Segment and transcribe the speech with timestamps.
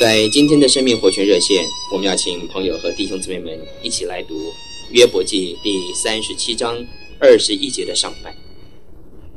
[0.00, 4.50] 在今天的生命活泉热线，我们要请朋友和弟兄姊妹们一起来读
[4.92, 6.82] 约伯记第三十七章
[7.18, 8.34] 二十一节的上半。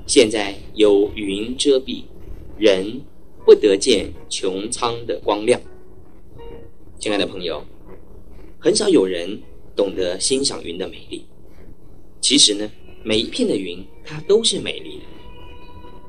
[0.08, 2.04] 现在有云遮蔽，
[2.58, 3.02] 人
[3.44, 5.60] 不得见穹苍的光亮。
[6.98, 7.62] 亲爱的朋友，
[8.58, 9.38] 很少有人
[9.76, 11.26] 懂得欣赏云的美丽。
[12.22, 12.72] 其实呢，
[13.04, 15.04] 每一片的云它都是美丽的。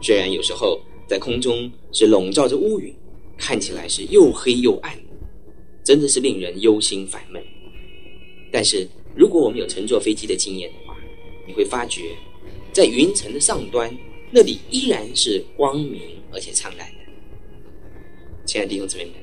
[0.00, 2.95] 虽然有时候在空中是笼罩着乌云。
[3.37, 4.96] 看起来是又黑又暗，
[5.82, 7.43] 真的是令人忧心烦闷。
[8.50, 10.96] 但是，如果我们有乘坐飞机的经验的话，
[11.46, 12.03] 你会发觉，
[12.72, 13.93] 在云层的上端，
[14.31, 16.00] 那里依然是光明
[16.32, 16.94] 而且灿烂的。
[18.46, 19.14] 亲爱的弟兄姊妹们，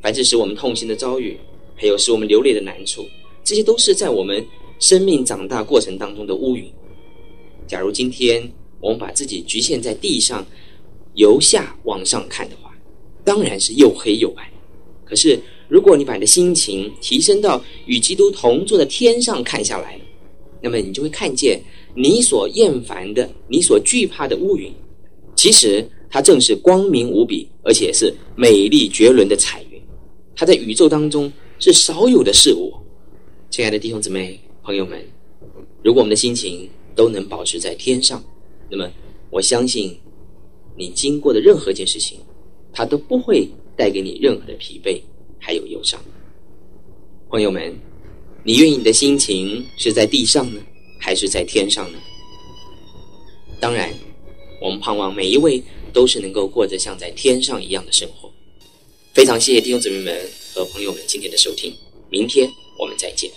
[0.00, 1.36] 凡是使我们痛心的遭遇，
[1.74, 3.04] 还有使我们流泪的难处，
[3.42, 4.44] 这些都是在我们
[4.78, 6.70] 生命长大过程当中的乌云。
[7.66, 8.48] 假如今天
[8.80, 10.46] 我们把自己局限在地上，
[11.16, 12.72] 由下往上看的话，
[13.24, 14.46] 当然是又黑又暗。
[15.04, 20.00] 可是，如果你把你的心情提升到与基督同坐的天上看下来，
[20.62, 21.60] 那么你就会看见
[21.94, 24.72] 你所厌烦的、你所惧怕的乌云，
[25.34, 29.80] 其实它正是光明无比，而且是美丽绝伦的彩云。
[30.34, 32.74] 它在宇宙当中是少有的事物。
[33.48, 35.02] 亲爱的弟兄姊妹、朋友们，
[35.82, 38.22] 如果我们的心情都能保持在天上，
[38.68, 38.90] 那么
[39.30, 39.96] 我相信。
[40.76, 42.18] 你经过的任何一件事情，
[42.72, 45.00] 它都不会带给你任何的疲惫，
[45.38, 46.00] 还有忧伤。
[47.28, 47.74] 朋友们，
[48.44, 50.60] 你愿意你的心情是在地上呢，
[51.00, 51.98] 还是在天上呢？
[53.58, 53.92] 当然，
[54.60, 58.30] 我们盼望每一位都是能够过着像在天上一样的生活。
[59.14, 61.74] 非常谢谢弟兄姊妹们和朋友们今天的收听，
[62.10, 62.46] 明天
[62.78, 63.30] 我们再见。